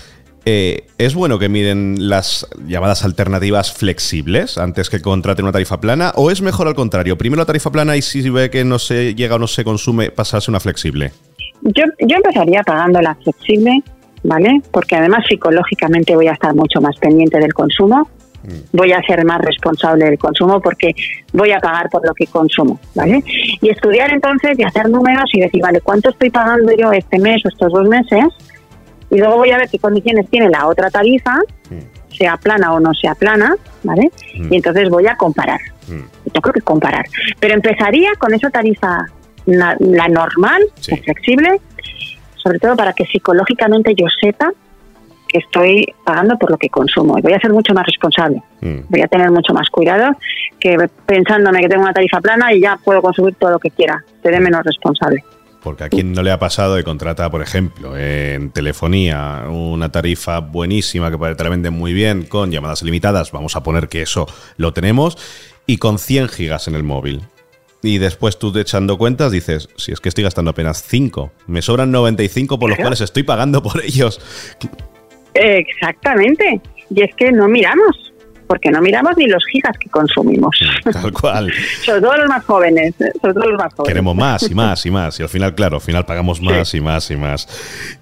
eh, 0.47 0.87
¿Es 0.97 1.15
bueno 1.15 1.39
que 1.39 1.49
miren 1.49 2.09
las 2.09 2.47
llamadas 2.67 3.05
alternativas 3.05 3.73
flexibles 3.73 4.57
antes 4.57 4.89
que 4.89 5.03
contraten 5.03 5.45
una 5.45 5.53
tarifa 5.53 5.81
plana? 5.81 6.13
¿O 6.17 6.31
es 6.31 6.41
mejor 6.41 6.67
al 6.67 6.75
contrario? 6.75 7.19
Primero 7.19 7.41
la 7.41 7.47
tarifa 7.47 7.71
plana 7.71 7.97
y 7.97 8.03
si 8.03 8.29
ve 8.31 8.49
que 8.49 8.65
no 8.65 8.79
se 8.79 9.15
llega 9.15 9.35
o 9.35 9.39
no 9.39 9.47
se 9.47 9.65
consume, 9.65 10.11
pasarse 10.11 10.51
una 10.51 10.61
flexible. 10.61 11.13
Yo, 11.63 11.85
yo 12.01 12.17
empezaría 12.17 12.63
pagando 12.63 13.03
la 13.03 13.15
flexible, 13.17 13.83
¿vale? 14.23 14.63
Porque 14.71 14.97
además 14.97 15.25
psicológicamente 15.29 16.15
voy 16.15 16.29
a 16.29 16.33
estar 16.33 16.55
mucho 16.55 16.81
más 16.81 16.97
pendiente 16.99 17.39
del 17.39 17.53
consumo. 17.53 18.09
Mm. 18.43 18.77
Voy 18.77 18.93
a 18.93 19.03
ser 19.03 19.25
más 19.25 19.41
responsable 19.41 20.07
del 20.07 20.19
consumo 20.19 20.61
porque 20.61 20.95
voy 21.33 21.53
a 21.53 21.61
pagar 21.61 21.91
por 21.91 22.07
lo 22.07 22.15
que 22.15 22.27
consumo, 22.27 22.81
¿vale? 22.95 23.23
Y 23.61 23.69
estudiar 23.69 24.13
entonces 24.13 24.59
y 24.59 24.63
hacer 24.63 24.89
números 24.89 25.31
y 25.33 25.41
decir, 25.41 25.61
vale, 25.63 25.81
¿cuánto 25.81 26.11
estoy 26.11 26.31
pagando 26.31 26.73
yo 26.77 26.91
este 26.93 27.19
mes 27.19 27.45
o 27.45 27.49
estos 27.49 27.73
dos 27.73 27.87
meses? 27.87 28.29
y 29.11 29.19
luego 29.19 29.37
voy 29.37 29.51
a 29.51 29.59
ver 29.59 29.69
qué 29.69 29.79
condiciones 29.79 30.29
tiene 30.31 30.49
la 30.49 30.67
otra 30.67 30.91
tarifa, 30.91 31.37
mm. 31.71 32.15
sea 32.17 32.37
plana 32.37 32.73
o 32.73 32.81
no 32.81 32.95
sea 32.95 33.15
plana, 33.15 33.57
¿vale? 33.83 34.11
Mm. 34.37 34.53
Y 34.53 34.57
entonces 34.57 34.89
voy 34.89 35.07
a 35.07 35.17
comparar. 35.17 35.61
Mm. 35.89 36.31
Yo 36.33 36.41
creo 36.41 36.53
que 36.55 36.61
comparar. 36.61 37.05
Pero 37.41 37.55
empezaría 37.55 38.11
con 38.19 38.33
esa 38.33 38.51
tarifa, 38.51 39.07
la, 39.47 39.77
normal, 40.09 40.63
la 40.89 40.97
flexible, 40.99 41.61
sobre 42.43 42.59
todo 42.59 42.77
para 42.77 42.93
que 42.93 43.05
psicológicamente 43.07 43.95
yo 43.95 44.07
sepa 44.21 44.53
que 45.29 45.39
estoy 45.39 45.87
pagando 46.05 46.37
por 46.37 46.51
lo 46.51 46.59
que 46.59 46.69
consumo 46.69 47.17
y 47.19 47.23
voy 47.23 47.33
a 47.33 47.39
ser 47.39 47.53
mucho 47.53 47.73
más 47.73 47.87
responsable. 47.87 48.43
Voy 48.61 49.01
a 49.01 49.07
tener 49.07 49.31
mucho 49.31 49.55
más 49.55 49.69
cuidado 49.71 50.17
que 50.59 50.77
pensándome 51.07 51.61
que 51.61 51.69
tengo 51.69 51.83
una 51.83 51.93
tarifa 51.93 52.21
plana 52.21 52.53
y 52.53 52.61
ya 52.61 52.77
puedo 52.85 53.01
consumir 53.01 53.35
todo 53.37 53.53
lo 53.53 53.59
que 53.59 53.71
quiera. 53.71 54.05
Seré 54.23 54.41
menos 54.41 54.65
responsable. 54.65 55.23
Porque 55.63 55.85
a 55.85 55.89
quien 55.89 56.13
no 56.13 56.23
le 56.23 56.33
ha 56.33 56.39
pasado 56.39 56.79
y 56.79 56.85
contrata, 56.85 57.31
por 57.31 57.43
ejemplo, 57.43 57.97
en 57.97 58.51
telefonía 58.51 59.45
una 59.49 59.93
tarifa 59.93 60.41
buenísima 60.41 61.11
que 61.11 61.35
te 61.35 61.45
la 61.45 61.51
venden 61.51 61.75
muy 61.75 61.93
bien 61.93 62.25
con 62.25 62.51
llamadas 62.51 62.83
limitadas, 62.83 63.31
vamos 63.31 63.57
a 63.57 63.63
poner 63.63 63.89
que 63.89 64.03
eso 64.03 64.27
lo 64.57 64.73
tenemos, 64.73 65.19
y 65.67 65.77
con 65.77 65.99
100 65.99 66.29
gigas 66.29 66.67
en 66.67 66.77
el 66.77 66.83
móvil. 66.83 67.21
Y 67.83 67.99
después 67.99 68.39
tú 68.39 68.53
te 68.53 68.61
echando 68.61 68.99
cuentas 68.99 69.33
dices, 69.33 69.69
si 69.77 69.93
es 69.93 70.01
que 70.01 70.11
estoy 70.11 70.25
gastando 70.25 70.51
apenas 70.51 70.83
5, 70.87 71.33
me 71.47 71.63
sobran 71.63 71.91
95 71.91 72.59
por 72.59 72.71
los 72.71 72.79
cuales 72.79 73.01
estoy 73.01 73.23
pagando 73.23 73.63
por 73.63 73.83
ellos. 73.83 74.21
Exactamente. 75.35 76.61
Y 76.95 77.03
es 77.03 77.15
que 77.15 77.33
no 77.33 77.49
miramos 77.49 78.10
porque 78.51 78.69
no 78.73 78.83
miramos 78.83 79.17
ni 79.17 79.29
los 79.29 79.45
gigas 79.47 79.79
que 79.79 79.89
consumimos. 79.89 80.59
Tal 80.93 81.13
cual. 81.13 81.53
sobre 81.85 82.01
todo 82.01 82.17
los 82.17 82.29
más 82.29 82.45
jóvenes, 82.45 83.01
¿eh? 83.01 83.13
sobre 83.21 83.33
todo 83.33 83.45
los 83.49 83.59
más 83.61 83.73
jóvenes. 83.73 83.93
Queremos 83.93 84.17
más 84.17 84.51
y 84.51 84.55
más 84.57 84.85
y 84.87 84.91
más. 84.91 85.21
Y 85.21 85.23
al 85.23 85.29
final, 85.29 85.55
claro, 85.55 85.77
al 85.77 85.81
final 85.81 86.05
pagamos 86.05 86.43
más 86.43 86.75
y 86.75 86.81
más 86.81 87.09
y 87.13 87.17
más. 87.17 87.47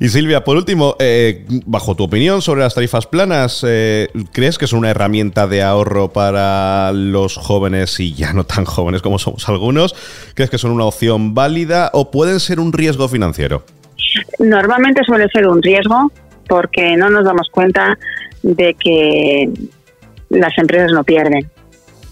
Y 0.00 0.08
Silvia, 0.08 0.44
por 0.44 0.56
último, 0.56 0.96
eh, 1.00 1.44
bajo 1.66 1.94
tu 1.96 2.04
opinión 2.04 2.40
sobre 2.40 2.62
las 2.62 2.74
tarifas 2.74 3.06
planas, 3.06 3.62
eh, 3.68 4.08
¿crees 4.32 4.56
que 4.56 4.66
son 4.66 4.78
una 4.78 4.88
herramienta 4.88 5.46
de 5.46 5.62
ahorro 5.62 6.14
para 6.14 6.92
los 6.94 7.36
jóvenes 7.36 8.00
y 8.00 8.14
ya 8.14 8.32
no 8.32 8.44
tan 8.44 8.64
jóvenes 8.64 9.02
como 9.02 9.18
somos 9.18 9.46
algunos? 9.50 9.94
¿Crees 10.32 10.48
que 10.48 10.56
son 10.56 10.70
una 10.70 10.86
opción 10.86 11.34
válida 11.34 11.90
o 11.92 12.10
pueden 12.10 12.40
ser 12.40 12.58
un 12.58 12.72
riesgo 12.72 13.06
financiero? 13.06 13.64
Normalmente 14.38 15.04
suele 15.04 15.28
ser 15.28 15.46
un 15.46 15.62
riesgo 15.62 16.10
porque 16.48 16.96
no 16.96 17.10
nos 17.10 17.26
damos 17.26 17.50
cuenta 17.50 17.98
de 18.42 18.74
que 18.74 19.50
las 20.30 20.56
empresas 20.58 20.92
no 20.92 21.04
pierden. 21.04 21.49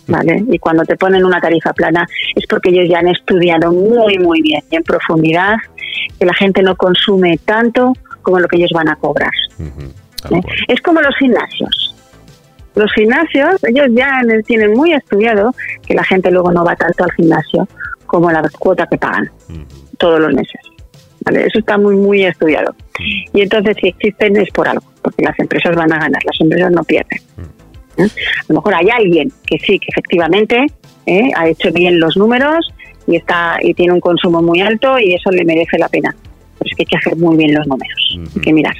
¿Vale? 0.08 0.44
Y 0.52 0.58
cuando 0.60 0.84
te 0.84 0.96
ponen 0.96 1.24
una 1.24 1.40
tarifa 1.40 1.72
plana 1.72 2.06
es 2.36 2.46
porque 2.46 2.70
ellos 2.70 2.88
ya 2.88 3.00
han 3.00 3.08
estudiado 3.08 3.72
muy, 3.72 4.18
muy 4.18 4.40
bien 4.40 4.62
y 4.70 4.76
en 4.76 4.84
profundidad 4.84 5.56
que 6.18 6.24
la 6.24 6.34
gente 6.34 6.62
no 6.62 6.76
consume 6.76 7.38
tanto 7.44 7.92
como 8.22 8.38
lo 8.38 8.46
que 8.46 8.56
ellos 8.56 8.70
van 8.72 8.88
a 8.88 8.94
cobrar. 8.94 9.32
¿Eh? 9.58 10.40
Es 10.68 10.80
como 10.80 11.00
los 11.00 11.16
gimnasios. 11.16 11.94
Los 12.76 12.92
gimnasios, 12.92 13.64
ellos 13.64 13.86
ya 13.92 14.20
tienen 14.44 14.74
muy 14.74 14.92
estudiado 14.92 15.54
que 15.86 15.94
la 15.94 16.04
gente 16.04 16.30
luego 16.30 16.52
no 16.52 16.64
va 16.64 16.76
tanto 16.76 17.04
al 17.04 17.12
gimnasio 17.12 17.66
como 18.06 18.30
la 18.30 18.42
cuota 18.58 18.86
que 18.86 18.98
pagan 18.98 19.30
todos 19.98 20.20
los 20.20 20.32
meses. 20.34 20.60
¿Vale? 21.24 21.46
Eso 21.46 21.58
está 21.58 21.78
muy, 21.78 21.96
muy 21.96 22.24
estudiado. 22.24 22.74
Y 23.32 23.40
entonces, 23.40 23.76
si 23.80 23.88
existen 23.88 24.36
es 24.36 24.50
por 24.50 24.68
algo, 24.68 24.84
porque 25.02 25.24
las 25.24 25.38
empresas 25.38 25.74
van 25.74 25.92
a 25.92 25.98
ganar, 25.98 26.22
las 26.24 26.40
empresas 26.40 26.70
no 26.70 26.84
pierden. 26.84 27.18
A 27.98 28.44
lo 28.48 28.56
mejor 28.56 28.74
hay 28.74 28.88
alguien 28.90 29.32
que 29.46 29.58
sí, 29.58 29.78
que 29.78 29.86
efectivamente 29.88 30.66
¿eh? 31.06 31.30
ha 31.36 31.48
hecho 31.48 31.72
bien 31.72 31.98
los 31.98 32.16
números 32.16 32.72
y 33.06 33.16
está 33.16 33.56
y 33.62 33.74
tiene 33.74 33.92
un 33.92 34.00
consumo 34.00 34.42
muy 34.42 34.60
alto 34.60 34.98
y 34.98 35.14
eso 35.14 35.30
le 35.30 35.44
merece 35.44 35.78
la 35.78 35.88
pena. 35.88 36.14
Pero 36.58 36.70
es 36.70 36.76
que 36.76 36.82
hay 36.82 36.86
que 36.86 36.96
hacer 36.96 37.16
muy 37.16 37.36
bien 37.36 37.54
los 37.54 37.66
números, 37.66 38.18
hay 38.34 38.42
que 38.42 38.52
mirar. 38.52 38.76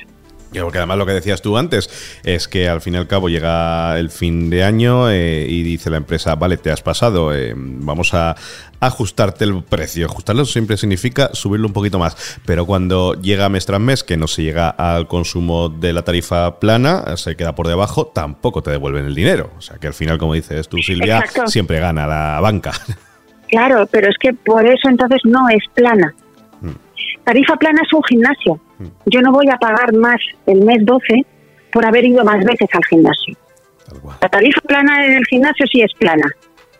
Porque 0.53 0.79
además 0.79 0.99
lo 0.99 1.07
que 1.07 1.13
decías 1.13 1.43
tú 1.43 1.57
antes 1.59 1.91
es 2.25 2.49
que 2.49 2.69
al 2.69 2.81
fin 2.81 2.95
y 2.95 2.97
al 2.97 3.07
cabo 3.07 3.29
llega 3.29 3.99
el 3.99 4.11
fin 4.11 4.49
de 4.49 4.65
año 4.65 5.11
eh, 5.11 5.47
y 5.49 5.63
dice 5.63 5.91
la 5.91 5.99
empresa, 5.99 6.35
vale, 6.35 6.57
te 6.57 6.71
has 6.71 6.83
pasado, 6.83 7.35
eh, 7.35 7.53
vamos 7.57 8.15
a 8.15 8.37
ajustarte 8.81 9.45
el 9.45 9.63
precio. 9.63 10.07
Ajustarlo 10.07 10.45
siempre 10.45 10.77
significa 10.77 11.31
subirlo 11.33 11.67
un 11.67 11.73
poquito 11.73 11.99
más, 11.99 12.39
pero 12.47 12.65
cuando 12.67 13.15
llega 13.15 13.49
mes 13.49 13.67
tras 13.67 13.81
mes, 13.81 14.05
que 14.05 14.17
no 14.17 14.29
se 14.29 14.43
llega 14.43 14.71
al 14.71 15.07
consumo 15.09 15.69
de 15.69 15.93
la 15.93 16.03
tarifa 16.03 16.59
plana, 16.59 17.17
se 17.17 17.37
queda 17.37 17.55
por 17.55 17.69
debajo, 17.69 18.07
tampoco 18.07 18.63
te 18.63 18.71
devuelven 18.71 19.07
el 19.07 19.15
dinero. 19.15 19.51
O 19.59 19.61
sea 19.61 19.79
que 19.79 19.89
al 19.89 19.95
final, 19.95 20.19
como 20.19 20.35
dices 20.35 20.69
tú, 20.69 20.79
Silvia, 20.79 21.25
siempre 21.47 21.81
gana 21.81 22.07
la 22.07 22.41
banca. 22.41 22.73
Claro, 23.49 23.87
pero 23.91 24.11
es 24.11 24.17
que 24.19 24.33
por 24.33 24.67
eso 24.67 24.89
entonces 24.89 25.21
no 25.25 25.49
es 25.49 25.63
plana. 25.75 26.15
Tarifa 27.25 27.57
plana 27.57 27.81
es 27.85 27.93
un 27.93 28.03
gimnasio. 28.05 28.61
Yo 29.07 29.21
no 29.23 29.33
voy 29.33 29.49
a 29.49 29.57
pagar 29.57 29.95
más 29.95 30.21
el 30.47 30.65
mes 30.65 30.85
12 30.85 31.25
por 31.73 31.87
haber 31.87 32.05
ido 32.05 32.25
más 32.25 32.45
veces 32.45 32.69
al 32.73 32.85
gimnasio. 32.85 33.37
La 34.21 34.29
tarifa 34.29 34.61
plana 34.63 35.07
en 35.07 35.13
el 35.15 35.25
gimnasio 35.27 35.67
sí 35.67 35.81
es 35.83 35.93
plana, 35.99 36.27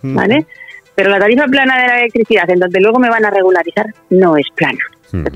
mm. 0.03 0.15
¿vale? 0.15 0.47
Pero 0.95 1.11
la 1.11 1.19
tarifa 1.19 1.47
plana 1.47 1.81
de 1.81 1.87
la 1.87 1.99
electricidad, 2.01 2.49
en 2.51 2.59
donde 2.59 2.81
luego 2.81 2.99
me 2.99 3.11
van 3.11 3.25
a 3.25 3.31
regularizar, 3.31 3.87
no 4.11 4.37
es 4.37 4.47
plana. 4.55 4.79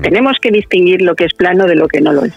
Tenemos 0.01 0.37
que 0.39 0.51
distinguir 0.51 1.01
lo 1.01 1.15
que 1.15 1.25
es 1.25 1.33
plano 1.33 1.65
de 1.65 1.75
lo 1.75 1.87
que 1.87 2.01
no 2.01 2.11
lo 2.11 2.25
es. 2.25 2.33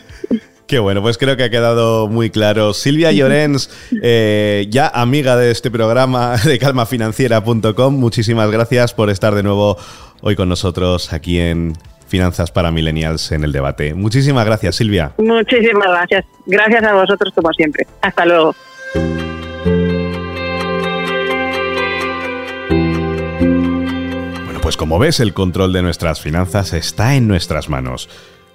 Qué 0.67 0.79
bueno, 0.79 1.03
pues 1.03 1.19
creo 1.19 1.37
que 1.37 1.45
ha 1.45 1.51
quedado 1.51 2.09
muy 2.09 2.31
claro. 2.31 2.73
Silvia 2.73 3.13
Llorens, 3.13 3.71
eh, 4.03 4.67
ya 4.71 4.89
amiga 4.89 5.37
de 5.37 5.51
este 5.51 5.71
programa 5.71 6.37
de 6.45 6.59
calmafinanciera.com, 6.59 7.95
muchísimas 7.95 8.51
gracias 8.51 8.95
por 8.95 9.11
estar 9.11 9.35
de 9.35 9.43
nuevo 9.43 9.77
hoy 10.23 10.37
con 10.37 10.49
nosotros 10.49 11.13
aquí 11.13 11.39
en 11.39 11.75
Finanzas 12.15 12.53
para 12.53 12.71
Millennials 12.71 13.33
en 13.33 13.43
el 13.43 13.51
debate. 13.51 13.93
Muchísimas 13.93 14.47
gracias, 14.47 14.77
Silvia. 14.77 15.11
Muchísimas 15.19 15.89
gracias. 15.89 16.25
Gracias 16.47 16.85
a 16.85 16.95
vosotros 16.95 17.35
como 17.35 17.53
siempre. 17.53 17.89
Hasta 18.03 18.25
luego. 18.25 18.55
Bueno, 24.45 24.61
pues 24.63 24.77
como 24.77 25.01
ves, 25.01 25.19
el 25.19 25.35
control 25.35 25.73
de 25.73 25.83
nuestras 25.83 26.21
finanzas 26.21 26.73
está 26.73 27.17
en 27.17 27.27
nuestras 27.27 27.69
manos 27.69 28.09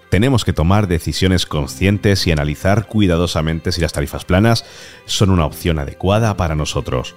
tenemos 0.10 0.44
que 0.44 0.54
tomar 0.54 0.88
decisiones 0.88 1.46
conscientes 1.46 2.26
y 2.26 2.32
analizar 2.32 2.88
cuidadosamente 2.88 3.72
si 3.72 3.80
las 3.80 3.94
tarifas 3.94 4.26
planas 4.26 4.66
son 5.06 5.30
una 5.30 5.46
opción 5.46 5.78
adecuada 5.78 6.36
para 6.36 6.56
nosotros. 6.56 7.16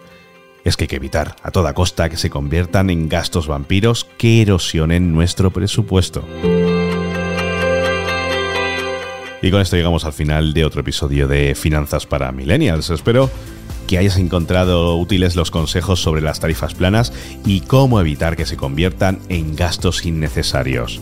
Es 0.64 0.76
que 0.76 0.84
hay 0.84 0.88
que 0.88 0.96
evitar 0.96 1.36
a 1.42 1.50
toda 1.50 1.74
costa 1.74 2.08
que 2.08 2.16
se 2.16 2.30
conviertan 2.30 2.90
en 2.90 3.08
gastos 3.08 3.48
vampiros 3.48 4.06
que 4.16 4.42
erosionen 4.42 5.12
nuestro 5.12 5.50
presupuesto. 5.50 6.24
Y 9.42 9.50
con 9.50 9.60
esto 9.60 9.76
llegamos 9.76 10.04
al 10.04 10.12
final 10.12 10.54
de 10.54 10.64
otro 10.64 10.82
episodio 10.82 11.26
de 11.26 11.56
Finanzas 11.56 12.06
para 12.06 12.30
Millennials. 12.30 12.90
Espero 12.90 13.28
que 13.88 13.98
hayas 13.98 14.16
encontrado 14.16 14.96
útiles 14.96 15.34
los 15.34 15.50
consejos 15.50 16.00
sobre 16.00 16.20
las 16.20 16.38
tarifas 16.38 16.74
planas 16.74 17.12
y 17.44 17.62
cómo 17.62 18.00
evitar 18.00 18.36
que 18.36 18.46
se 18.46 18.56
conviertan 18.56 19.18
en 19.28 19.56
gastos 19.56 20.06
innecesarios. 20.06 21.00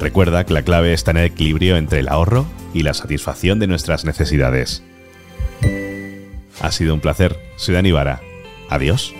Recuerda 0.00 0.44
que 0.44 0.54
la 0.54 0.62
clave 0.62 0.94
está 0.94 1.10
en 1.10 1.18
el 1.18 1.24
equilibrio 1.26 1.76
entre 1.76 2.00
el 2.00 2.08
ahorro 2.08 2.46
y 2.72 2.82
la 2.82 2.94
satisfacción 2.94 3.58
de 3.58 3.66
nuestras 3.66 4.06
necesidades. 4.06 4.82
Ha 6.60 6.72
sido 6.72 6.94
un 6.94 7.00
placer. 7.00 7.38
Soy 7.56 7.74
Dani 7.74 7.92
Vara. 7.92 8.20
Adiós. 8.68 9.14